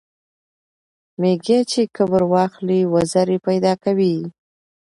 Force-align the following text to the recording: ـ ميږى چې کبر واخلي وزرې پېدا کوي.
ـ 0.61 1.19
ميږى 1.21 1.59
چې 1.71 1.81
کبر 1.95 2.21
واخلي 2.33 2.79
وزرې 2.93 3.37
پېدا 3.47 3.73
کوي. 3.83 4.15